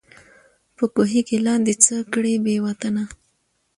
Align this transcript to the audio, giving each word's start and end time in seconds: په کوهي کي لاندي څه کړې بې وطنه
په 0.77 0.85
کوهي 0.95 1.21
کي 1.27 1.37
لاندي 1.45 1.75
څه 1.85 1.95
کړې 2.13 2.33
بې 2.43 2.55
وطنه 2.65 3.03